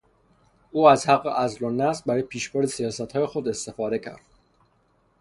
او 0.71 0.87
از 0.89 1.09
حق 1.09 1.27
عزل 1.27 1.65
و 1.65 1.69
نصب 1.69 2.05
برای 2.05 2.21
پیشبرد 2.21 2.65
سیاستهای 2.65 3.25
خود 3.25 3.47
استفاده 3.47 3.99
کرد. 3.99 4.21